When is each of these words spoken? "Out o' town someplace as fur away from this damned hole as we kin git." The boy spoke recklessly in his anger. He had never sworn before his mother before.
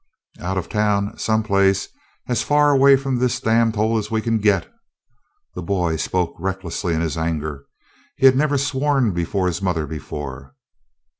"Out 0.39 0.57
o' 0.57 0.63
town 0.63 1.15
someplace 1.19 1.87
as 2.27 2.41
fur 2.41 2.71
away 2.71 2.95
from 2.95 3.17
this 3.17 3.39
damned 3.39 3.75
hole 3.75 3.99
as 3.99 4.09
we 4.09 4.19
kin 4.19 4.39
git." 4.39 4.67
The 5.53 5.61
boy 5.61 5.95
spoke 5.97 6.33
recklessly 6.39 6.95
in 6.95 7.01
his 7.01 7.19
anger. 7.19 7.67
He 8.17 8.25
had 8.25 8.35
never 8.35 8.57
sworn 8.57 9.11
before 9.13 9.45
his 9.45 9.61
mother 9.61 9.85
before. 9.85 10.55